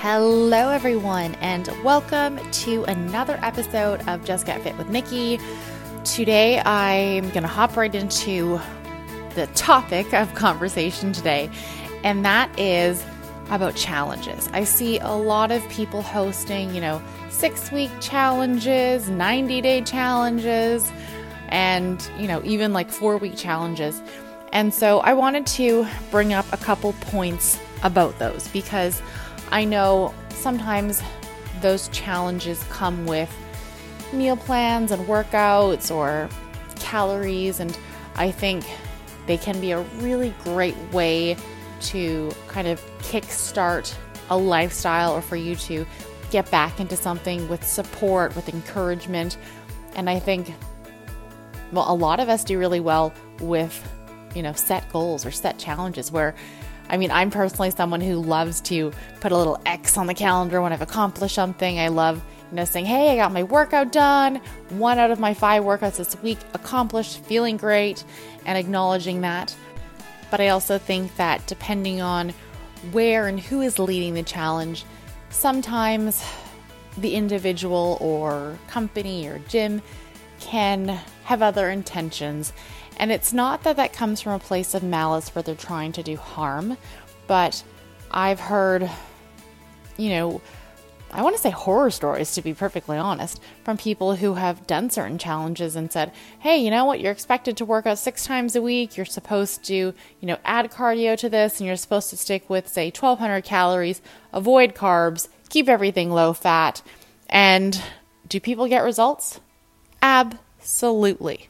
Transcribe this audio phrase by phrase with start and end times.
[0.00, 5.40] Hello, everyone, and welcome to another episode of Just Get Fit with Nikki.
[6.04, 8.60] Today, I'm going to hop right into
[9.34, 11.50] the topic of conversation today,
[12.04, 13.04] and that is
[13.50, 14.48] about challenges.
[14.52, 20.92] I see a lot of people hosting, you know, six week challenges, 90 day challenges,
[21.48, 24.00] and, you know, even like four week challenges.
[24.52, 29.02] And so I wanted to bring up a couple points about those because
[29.50, 31.02] I know sometimes
[31.60, 33.34] those challenges come with
[34.12, 36.28] meal plans and workouts or
[36.76, 37.76] calories, and
[38.16, 38.64] I think
[39.26, 41.36] they can be a really great way
[41.80, 43.94] to kind of kickstart
[44.30, 45.86] a lifestyle or for you to
[46.30, 49.38] get back into something with support, with encouragement.
[49.94, 50.52] And I think,
[51.72, 53.88] well, a lot of us do really well with,
[54.34, 56.34] you know, set goals or set challenges where
[56.88, 60.62] I mean, I'm personally someone who loves to put a little X on the calendar
[60.62, 61.78] when I've accomplished something.
[61.78, 64.40] I love, you know, saying, hey, I got my workout done.
[64.70, 68.04] One out of my five workouts this week accomplished, feeling great,
[68.46, 69.54] and acknowledging that.
[70.30, 72.32] But I also think that depending on
[72.92, 74.84] where and who is leading the challenge,
[75.30, 76.24] sometimes
[76.96, 79.82] the individual or company or gym
[80.40, 80.88] can
[81.24, 82.52] have other intentions.
[82.98, 86.02] And it's not that that comes from a place of malice where they're trying to
[86.02, 86.76] do harm,
[87.26, 87.62] but
[88.10, 88.90] I've heard,
[89.96, 90.40] you know,
[91.10, 94.90] I want to say horror stories to be perfectly honest, from people who have done
[94.90, 98.54] certain challenges and said, hey, you know what, you're expected to work out six times
[98.56, 102.16] a week, you're supposed to, you know, add cardio to this, and you're supposed to
[102.16, 104.02] stick with, say, 1200 calories,
[104.32, 106.82] avoid carbs, keep everything low fat.
[107.30, 107.80] And
[108.28, 109.40] do people get results?
[110.02, 111.48] Absolutely.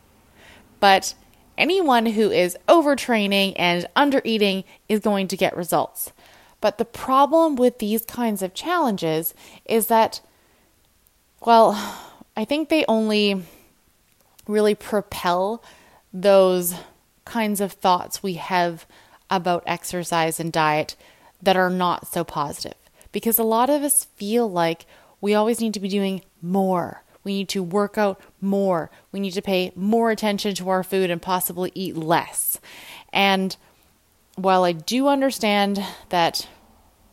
[0.78, 1.14] But
[1.59, 6.12] anyone who is overtraining and undereating is going to get results.
[6.61, 10.20] But the problem with these kinds of challenges is that,
[11.45, 11.73] well,
[12.36, 13.42] I think they only
[14.47, 15.63] really propel
[16.13, 16.74] those
[17.24, 18.86] kinds of thoughts we have
[19.30, 20.97] about exercise and diet
[21.42, 22.74] that are not so positive.
[23.13, 24.86] Because a lot of us feel like
[25.20, 27.02] we always need to be doing more.
[27.24, 28.90] We need to work out more.
[29.12, 32.61] We need to pay more attention to our food and possibly eat less.
[33.12, 33.56] And
[34.36, 36.48] while I do understand that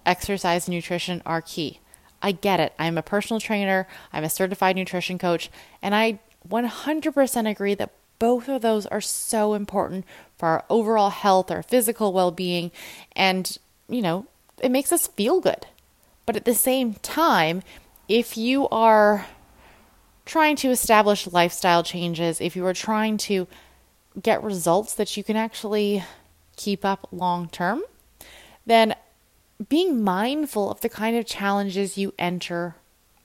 [0.05, 1.79] exercise and nutrition are key,
[2.21, 2.73] I get it.
[2.79, 5.49] I'm a personal trainer, I'm a certified nutrition coach,
[5.81, 10.05] and I 100% agree that both of those are so important
[10.37, 12.72] for our overall health, our physical well being,
[13.16, 13.57] and,
[13.89, 14.25] you know,
[14.61, 15.67] it makes us feel good.
[16.25, 17.61] But at the same time,
[18.07, 19.27] if you are
[20.25, 23.47] trying to establish lifestyle changes, if you are trying to
[24.21, 26.03] get results that you can actually
[26.55, 27.83] keep up long term,
[28.65, 28.95] then
[29.69, 32.75] being mindful of the kind of challenges you enter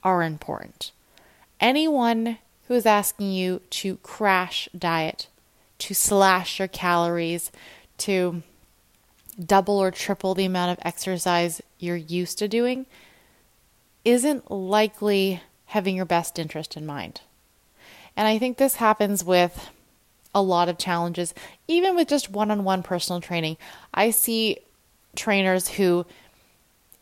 [0.03, 0.91] are important.
[1.59, 5.27] Anyone who is asking you to crash diet,
[5.79, 7.51] to slash your calories,
[7.97, 8.43] to
[9.43, 12.85] double or triple the amount of exercise you're used to doing
[14.03, 15.41] isn't likely
[15.71, 17.21] having your best interest in mind.
[18.17, 19.69] And I think this happens with
[20.35, 21.33] a lot of challenges,
[21.65, 23.55] even with just one on one personal training.
[23.93, 24.57] I see
[25.15, 26.05] trainers who,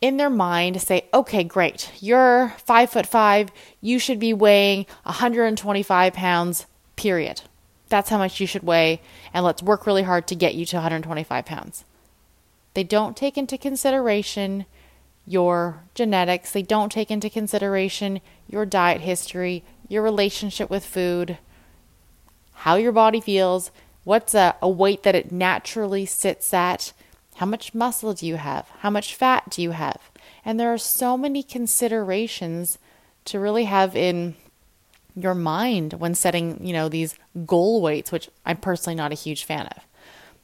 [0.02, 3.50] in their mind, say, okay, great, you're five foot five,
[3.82, 7.42] you should be weighing 125 pounds, period.
[7.88, 9.02] That's how much you should weigh,
[9.34, 11.86] and let's work really hard to get you to 125 pounds.
[12.76, 14.68] They don't take into consideration
[15.26, 16.52] your genetics.
[16.52, 21.38] They don't take into consideration your diet history, your relationship with food,
[22.54, 23.72] how your body feels,
[24.04, 26.94] what's a, a weight that it naturally sits at,
[27.36, 30.12] how much muscle do you have, how much fat do you have.
[30.44, 32.78] And there are so many considerations
[33.26, 34.36] to really have in
[35.16, 37.16] your mind when setting, you know, these
[37.46, 39.84] goal weights, which I'm personally not a huge fan of.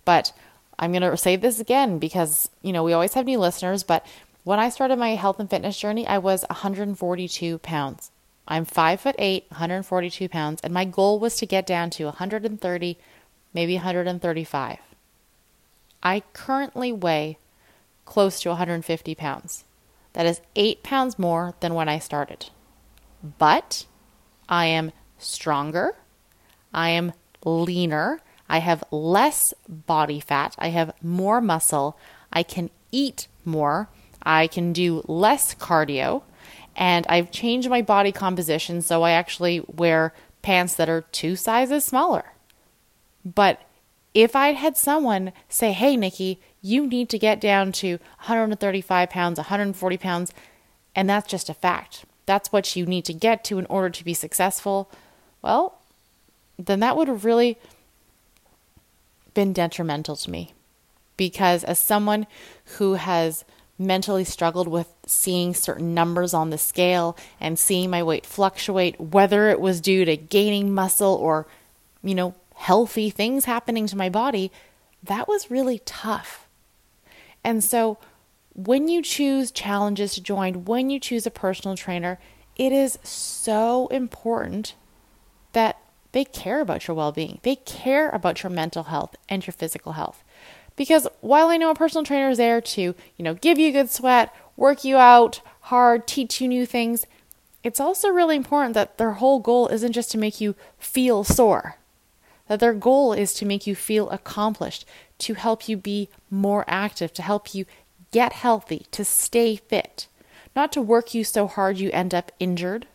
[0.06, 0.32] But
[0.78, 4.06] I'm going to say this again because, you know, we always have new listeners, but
[4.46, 8.12] when I started my health and fitness journey, I was 142 pounds.
[8.48, 12.98] I'm 5 foot 8, 142 pounds, and my goal was to get down to 130,
[13.56, 14.78] maybe 135.
[16.04, 17.40] I currently weigh
[18.06, 19.64] close to 150 pounds.
[20.14, 22.52] That is 8 pounds more than when I started.
[23.40, 23.88] But
[24.48, 25.96] I am stronger.
[26.72, 27.14] I am
[27.44, 28.22] leaner.
[28.48, 30.56] I have less body fat.
[30.60, 31.98] I have more muscle.
[32.32, 33.90] I can eat more.
[34.26, 36.24] I can do less cardio,
[36.76, 41.86] and I've changed my body composition so I actually wear pants that are two sizes
[41.86, 42.34] smaller.
[43.24, 43.62] But
[44.14, 49.38] if I'd had someone say, hey, Nikki, you need to get down to 135 pounds,
[49.38, 50.34] 140 pounds,
[50.96, 54.04] and that's just a fact, that's what you need to get to in order to
[54.04, 54.90] be successful,
[55.42, 55.80] well,
[56.58, 57.58] then that would have really
[59.34, 60.54] been detrimental to me.
[61.18, 62.26] Because as someone
[62.78, 63.46] who has
[63.78, 69.50] mentally struggled with seeing certain numbers on the scale and seeing my weight fluctuate, whether
[69.50, 71.46] it was due to gaining muscle or,
[72.02, 74.52] you know, healthy things happening to my body,
[75.04, 76.48] that was really tough.
[77.44, 77.98] And so
[78.56, 82.18] when you choose challenges to join, when you choose a personal trainer,
[82.56, 84.76] it is so important
[85.52, 85.78] that
[86.14, 87.40] they care about your well being.
[87.44, 90.24] They care about your mental health and your physical health.
[90.76, 93.90] Because while I know a personal trainer is there to, you know, give you good
[93.90, 97.06] sweat, work you out hard, teach you new things,
[97.64, 101.78] it's also really important that their whole goal isn't just to make you feel sore.
[102.48, 104.86] That their goal is to make you feel accomplished,
[105.20, 107.66] to help you be more active, to help you
[108.12, 110.08] get healthy, to stay fit,
[110.56, 112.86] not to work you so hard you end up injured.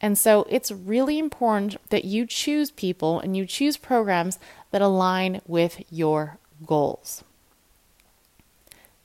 [0.00, 4.38] And so it's really important that you choose people and you choose programs
[4.74, 6.36] that align with your
[6.66, 7.22] goals.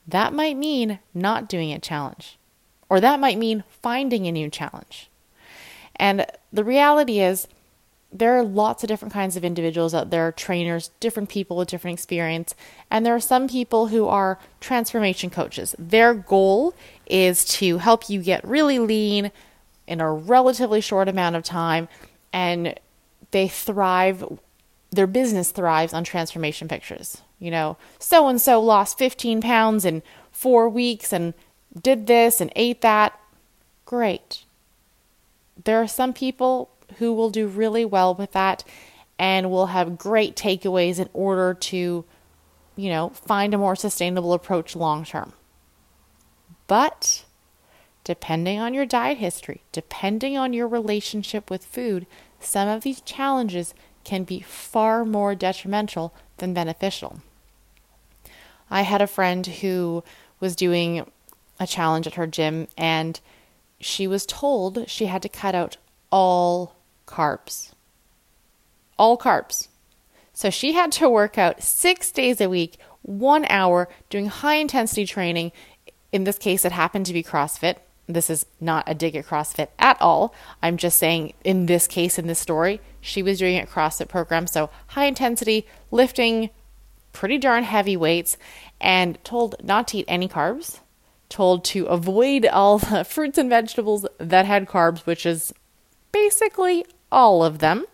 [0.07, 2.39] That might mean not doing a challenge,
[2.89, 5.11] or that might mean finding a new challenge.
[5.95, 7.47] And the reality is,
[8.11, 11.99] there are lots of different kinds of individuals out there, trainers, different people with different
[11.99, 12.55] experience.
[12.89, 15.75] And there are some people who are transformation coaches.
[15.77, 16.73] Their goal
[17.05, 19.31] is to help you get really lean
[19.85, 21.87] in a relatively short amount of time.
[22.33, 22.73] And
[23.29, 24.39] they thrive,
[24.91, 27.21] their business thrives on transformation pictures.
[27.39, 31.33] You know, so and so lost 15 pounds in four weeks and
[31.81, 33.17] did this and ate that.
[33.85, 34.43] Great.
[35.63, 38.63] There are some people who will do really well with that
[39.17, 42.05] and will have great takeaways in order to,
[42.75, 45.33] you know, find a more sustainable approach long term.
[46.67, 47.25] But
[48.03, 52.07] depending on your diet history, depending on your relationship with food,
[52.39, 53.73] some of these challenges
[54.09, 57.21] can be far more detrimental than beneficial.
[58.67, 60.03] I had a friend who
[60.39, 61.05] was doing
[61.59, 63.19] a challenge at her gym and
[63.79, 65.77] she was told she had to cut out
[66.11, 66.75] all
[67.05, 67.71] carbs.
[68.97, 69.67] All carbs.
[70.33, 75.05] So she had to work out six days a week, one hour, doing high intensity
[75.05, 75.51] training.
[76.11, 77.75] In this case, it happened to be CrossFit.
[78.09, 80.33] This is not a dig at CrossFit at all.
[80.63, 84.47] I'm just saying, in this case, in this story, she was doing a CrossFit program.
[84.47, 86.49] So high intensity, lifting
[87.13, 88.35] pretty darn heavy weights,
[88.81, 90.79] and told not to eat any carbs,
[91.29, 95.53] told to avoid all the fruits and vegetables that had carbs, which is
[96.11, 97.85] basically all of them,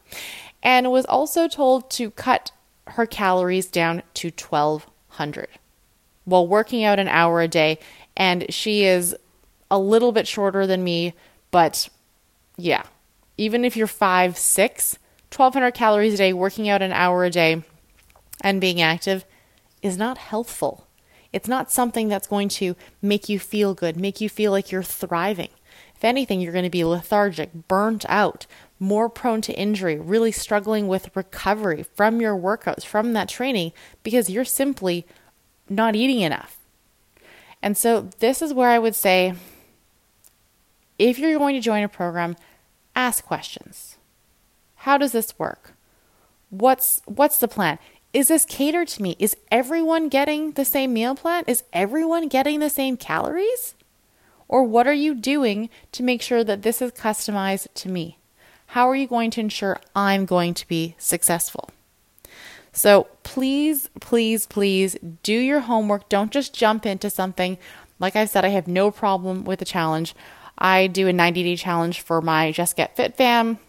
[0.64, 2.54] and was also told to cut
[2.88, 5.50] her calories down to 1200
[6.24, 7.80] while working out an hour a day.
[8.16, 9.14] And she is
[9.70, 11.14] a little bit shorter than me,
[11.52, 11.90] but
[12.58, 12.84] yeah,
[13.38, 14.98] even if you're five, six,
[15.36, 17.64] 1200 calories a day, working out an hour a day,
[18.42, 19.26] and being active
[19.82, 20.88] is not healthful.
[21.34, 24.84] It's not something that's going to make you feel good, make you feel like you're
[24.84, 25.50] thriving.
[25.96, 28.46] If anything, you're going to be lethargic, burnt out,
[28.80, 33.72] more prone to injury, really struggling with recovery from your workouts, from that training,
[34.04, 35.06] because you're simply
[35.70, 36.58] not eating enough.
[37.62, 39.34] And so, this is where I would say
[40.98, 42.36] if you're going to join a program,
[42.96, 43.98] ask questions.
[44.78, 45.74] How does this work?
[46.50, 47.80] What's what's the plan?
[48.14, 49.18] Is this catered to me?
[49.20, 51.44] Is everyone getting the same meal plan?
[51.48, 53.76] Is everyone getting the same calories?
[54.48, 58.18] Or what are you doing to make sure that this is customized to me?
[58.68, 61.70] How are you going to ensure I'm going to be successful?
[62.72, 66.10] So please, please, please do your homework.
[66.10, 67.58] Don't just jump into something.
[68.00, 70.14] Like I said, I have no problem with a challenge.
[70.58, 73.60] I do a 90 day challenge for my Just Get Fit fam.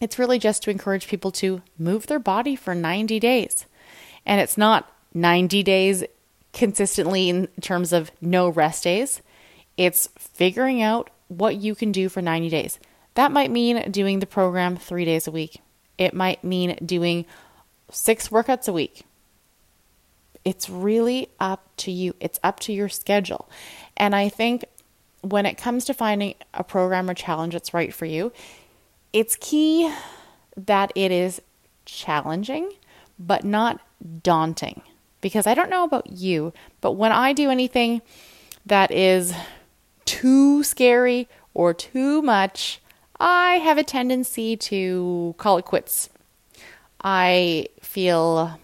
[0.00, 3.66] It's really just to encourage people to move their body for 90 days.
[4.26, 6.04] And it's not 90 days
[6.52, 9.22] consistently in terms of no rest days,
[9.76, 12.78] it's figuring out what you can do for 90 days.
[13.14, 15.60] That might mean doing the program three days a week.
[15.98, 17.24] It might mean doing
[17.90, 19.04] six workouts a week.
[20.44, 23.48] It's really up to you, it's up to your schedule.
[23.96, 24.64] And I think
[25.22, 28.32] when it comes to finding a program or challenge that's right for you,
[29.12, 29.92] it's key
[30.56, 31.40] that it is
[31.84, 32.72] challenging,
[33.18, 33.80] but not
[34.22, 34.82] daunting.
[35.20, 38.02] Because I don't know about you, but when I do anything
[38.66, 39.32] that is
[40.04, 42.80] too scary or too much,
[43.20, 46.10] I have a tendency to call it quits.
[47.04, 48.58] I feel,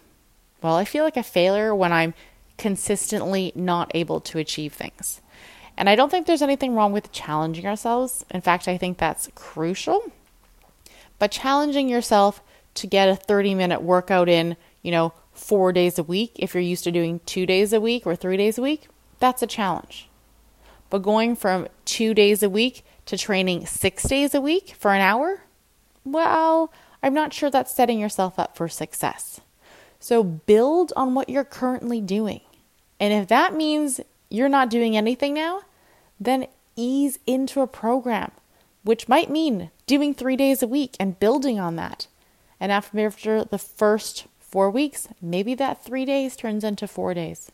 [0.62, 2.14] well, I feel like a failure when I'm
[2.56, 5.20] consistently not able to achieve things.
[5.78, 8.24] And I don't think there's anything wrong with challenging ourselves.
[8.30, 10.10] In fact, I think that's crucial.
[11.20, 12.42] But challenging yourself
[12.74, 16.60] to get a 30 minute workout in, you know, four days a week, if you're
[16.60, 18.88] used to doing two days a week or three days a week,
[19.20, 20.08] that's a challenge.
[20.90, 25.00] But going from two days a week to training six days a week for an
[25.00, 25.42] hour,
[26.04, 26.72] well,
[27.04, 29.40] I'm not sure that's setting yourself up for success.
[30.00, 32.40] So build on what you're currently doing.
[32.98, 35.62] And if that means you're not doing anything now,
[36.20, 36.46] then
[36.76, 38.30] ease into a program,
[38.82, 42.06] which might mean doing three days a week and building on that.
[42.60, 47.52] And after the first four weeks, maybe that three days turns into four days.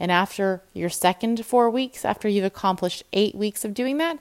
[0.00, 4.18] And after your second four weeks, after you've accomplished eight weeks of doing that,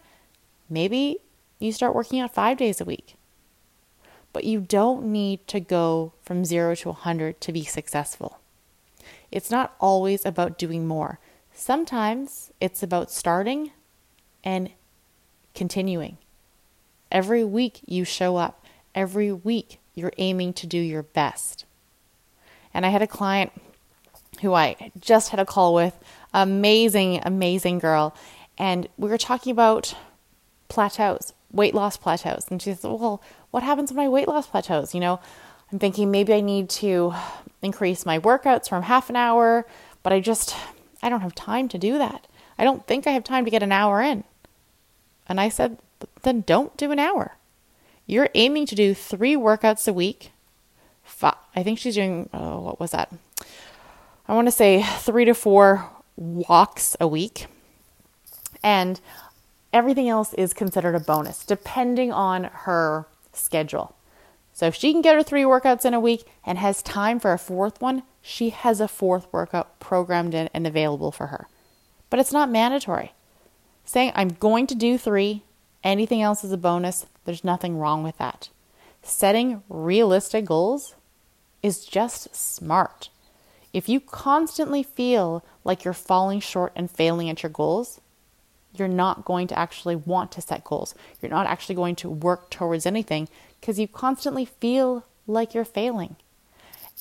[0.69, 1.17] maybe
[1.59, 3.15] you start working out five days a week.
[4.33, 8.39] But you don't need to go from zero to 100 to be successful.
[9.31, 11.19] It's not always about doing more.
[11.59, 13.71] Sometimes it's about starting
[14.43, 14.69] and
[15.55, 16.19] continuing.
[17.11, 21.65] Every week you show up, every week you're aiming to do your best.
[22.75, 23.51] And I had a client
[24.41, 25.97] who I just had a call with,
[26.31, 28.15] amazing, amazing girl.
[28.59, 29.95] And we were talking about
[30.69, 32.45] plateaus, weight loss plateaus.
[32.51, 34.93] And she said, Well, what happens when my weight loss plateaus?
[34.93, 35.19] You know,
[35.71, 37.15] I'm thinking maybe I need to
[37.63, 39.65] increase my workouts from half an hour,
[40.03, 40.55] but I just,
[41.01, 42.27] I don't have time to do that.
[42.57, 44.23] I don't think I have time to get an hour in.
[45.27, 45.77] And I said,
[46.23, 47.35] Then don't do an hour.
[48.05, 50.31] You're aiming to do three workouts a week.
[51.57, 53.11] I think she's doing, oh, what was that?
[54.27, 57.47] I want to say three to four walks a week.
[58.63, 59.01] And
[59.73, 63.96] everything else is considered a bonus, depending on her schedule.
[64.57, 67.31] So if she can get her three workouts in a week and has time for
[67.31, 71.47] a fourth one, she has a fourth workout programmed in and available for her.
[72.09, 73.13] But it's not mandatory.
[73.85, 75.43] Saying I'm going to do three,
[75.83, 78.49] anything else is a bonus, there's nothing wrong with that.
[79.03, 80.95] Setting realistic goals
[81.61, 83.11] is just smart.
[83.73, 88.01] If you constantly feel like you're falling short and failing at your goals,
[88.79, 90.95] you're not going to actually want to set goals.
[91.21, 93.27] You're not actually going to work towards anything
[93.59, 96.15] because you constantly feel like you're failing.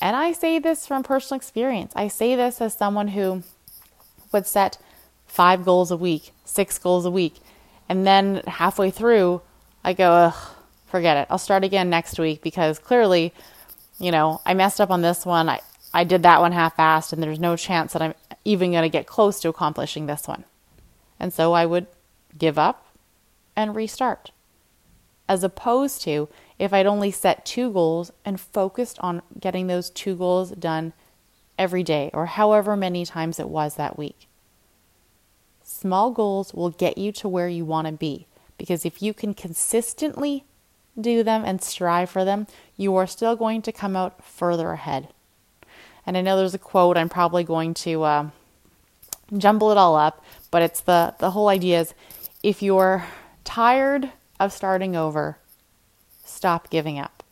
[0.01, 1.93] And I say this from personal experience.
[1.97, 3.43] I say this as someone who
[4.33, 4.79] would set
[5.27, 7.37] five goals a week, six goals a week,
[7.89, 9.41] and then halfway through,
[9.85, 10.33] I go,
[10.87, 11.27] forget it.
[11.31, 13.33] I'll start again next week because clearly,
[13.99, 15.49] you know, I messed up on this one.
[15.49, 15.61] I,
[15.95, 18.15] I did that one half assed, and there's no chance that I'm
[18.45, 20.45] even going to get close to accomplishing this one.
[21.19, 21.87] And so I would
[22.37, 22.87] give up
[23.55, 24.31] and restart.
[25.29, 30.15] As opposed to if I'd only set two goals and focused on getting those two
[30.15, 30.93] goals done
[31.59, 34.29] every day or however many times it was that week.
[35.63, 39.35] Small goals will get you to where you want to be because if you can
[39.35, 40.45] consistently
[40.99, 42.47] do them and strive for them,
[42.77, 45.09] you are still going to come out further ahead.
[46.07, 48.31] And I know there's a quote, I'm probably going to uh,
[49.37, 51.95] jumble it all up, but it's the, the whole idea is
[52.43, 53.05] if you're
[53.45, 55.39] tired of starting over,
[56.25, 57.23] stop giving up.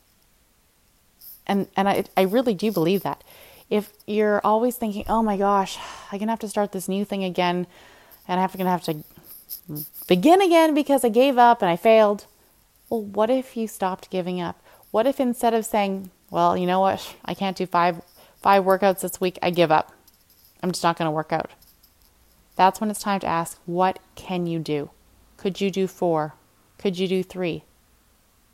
[1.47, 3.23] And, and I, I really do believe that.
[3.69, 5.77] If you're always thinking, oh my gosh,
[6.11, 7.67] I'm going to have to start this new thing again,
[8.27, 9.03] and I'm going to have to
[10.07, 12.25] begin again because I gave up and I failed.
[12.89, 14.61] Well, what if you stopped giving up?
[14.91, 18.01] What if instead of saying, well, you know what, I can't do five
[18.41, 19.91] five workouts this week, I give up.
[20.61, 21.49] I'm just not going to work out.
[22.55, 24.89] That's when it's time to ask, what can you do?
[25.37, 26.35] Could you do four?
[26.77, 27.63] Could you do three?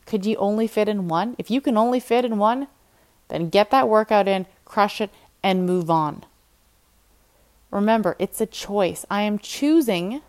[0.05, 1.36] Could you only fit in one?
[1.38, 2.67] If you can only fit in one,
[3.27, 5.10] then get that workout in, crush it,
[5.43, 6.25] and move on.
[7.70, 9.05] Remember, it's a choice.
[9.10, 10.22] I am choosing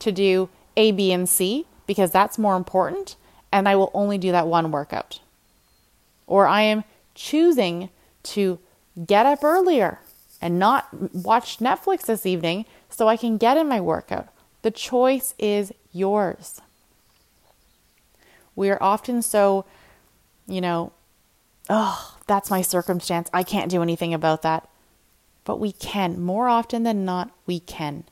[0.00, 3.16] to do A, B, and C because that's more important,
[3.52, 5.20] and I will only do that one workout.
[6.26, 6.84] Or I am
[7.14, 7.90] choosing
[8.24, 8.58] to
[9.06, 10.00] get up earlier
[10.40, 14.28] and not watch Netflix this evening so I can get in my workout.
[14.62, 16.60] The choice is yours.
[18.54, 19.64] We are often so,
[20.46, 20.92] you know,
[21.68, 23.30] oh, that's my circumstance.
[23.32, 24.68] I can't do anything about that.
[25.44, 26.20] But we can.
[26.20, 28.04] More often than not, we can.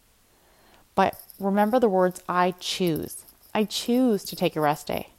[0.95, 3.25] But remember the words I choose.
[3.55, 5.11] I choose to take a rest day.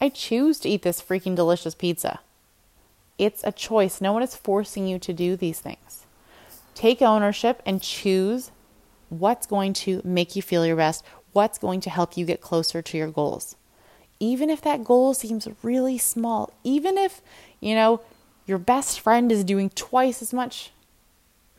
[0.00, 2.20] I choose to eat this freaking delicious pizza.
[3.18, 4.00] It's a choice.
[4.00, 6.04] No one is forcing you to do these things.
[6.74, 8.52] Take ownership and choose
[9.08, 12.82] what's going to make you feel your best, what's going to help you get closer
[12.82, 13.56] to your goals.
[14.20, 17.22] Even if that goal seems really small, even if,
[17.60, 18.00] you know,
[18.46, 20.72] your best friend is doing twice as much,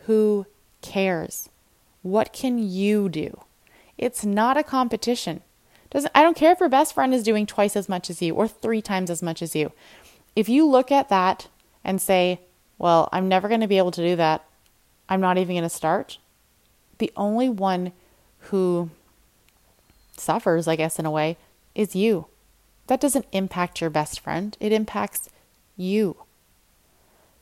[0.05, 0.45] who
[0.81, 1.49] cares?
[2.01, 3.41] What can you do?
[3.97, 5.41] It's not a competition.
[5.89, 8.33] Doesn't I don't care if your best friend is doing twice as much as you
[8.35, 9.71] or three times as much as you.
[10.35, 11.47] If you look at that
[11.83, 12.39] and say,
[12.77, 14.45] "Well, I'm never going to be able to do that.
[15.09, 16.17] I'm not even going to start."
[16.99, 17.91] The only one
[18.39, 18.89] who
[20.17, 21.37] suffers, I guess in a way,
[21.73, 22.27] is you.
[22.87, 24.55] That doesn't impact your best friend.
[24.59, 25.29] It impacts
[25.75, 26.17] you.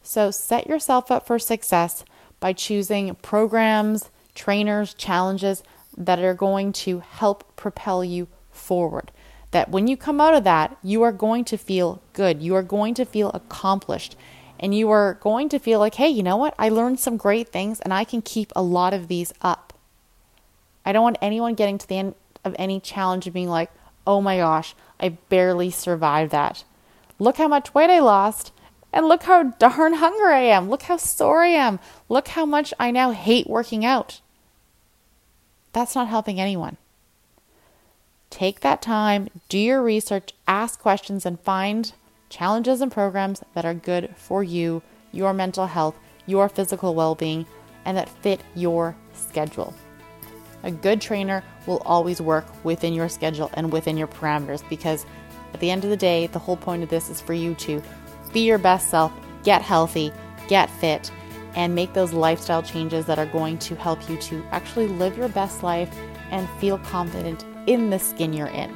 [0.04, 2.06] So set yourself up for success
[2.40, 5.64] by choosing programs, trainers, challenges
[5.98, 9.12] that are going to help propel you forward.
[9.52, 12.42] That when you come out of that, you are going to feel good.
[12.42, 14.16] You are going to feel accomplished.
[14.60, 16.56] And you are going to feel like, hey, you know what?
[16.58, 19.74] I learned some great things and I can keep a lot of these up.
[20.86, 23.70] I don't want anyone getting to the end of any challenge and being like,
[24.06, 26.64] oh my gosh, I barely survived that.
[27.20, 28.52] Look how much weight I lost.
[28.94, 30.70] And look how darn hungry I am.
[30.70, 31.80] Look how sore I am.
[32.10, 34.22] Look how much I now hate working out.
[35.74, 36.78] That's not helping anyone.
[38.30, 41.94] Take that time, do your research, ask questions, and find
[42.30, 44.82] challenges and programs that are good for you,
[45.12, 47.46] your mental health, your physical well being,
[47.86, 49.74] and that fit your schedule.
[50.64, 55.06] A good trainer will always work within your schedule and within your parameters because
[55.54, 57.82] at the end of the day, the whole point of this is for you to
[58.34, 59.12] be your best self,
[59.44, 60.12] get healthy,
[60.48, 61.12] get fit,
[61.56, 65.30] and make those lifestyle changes that are going to help you to actually live your
[65.30, 65.90] best life
[66.32, 68.72] and feel confident in the skin you're in.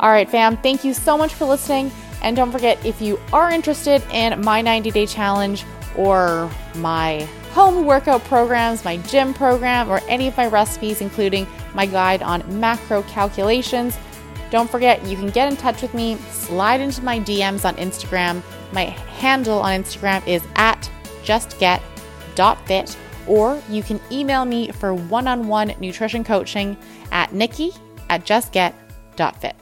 [0.00, 1.90] All right, fam, thank you so much for listening.
[2.22, 5.64] And don't forget, if you are interested in my 90 day challenge
[5.96, 11.86] or my home workout programs, my gym program, or any of my recipes, including my
[11.86, 13.96] guide on macro calculations,
[14.50, 18.42] don't forget, you can get in touch with me, slide into my DMs on Instagram.
[18.72, 20.90] My handle on Instagram is at
[21.22, 22.96] justget.fit,
[23.26, 26.76] or you can email me for one on one nutrition coaching
[27.12, 27.72] at nikki
[28.08, 29.54] at justget.fit.